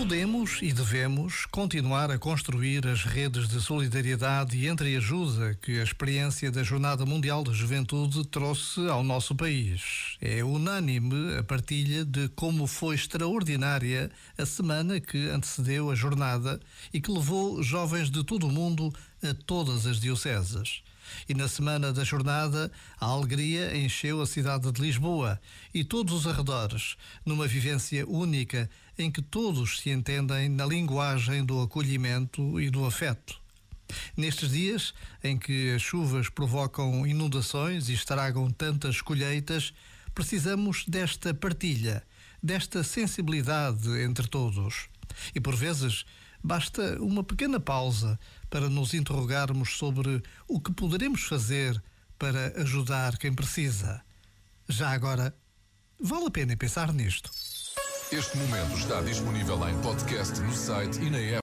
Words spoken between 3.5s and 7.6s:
solidariedade e entreajuda que a experiência da Jornada Mundial da